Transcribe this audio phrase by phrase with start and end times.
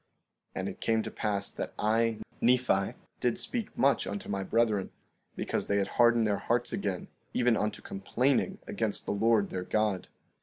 [0.55, 4.89] 16:22 And it came to pass that I, Nephi, did speak much unto my brethren,
[5.35, 10.07] because they had hardened their hearts again, even unto complaining against the Lord their God.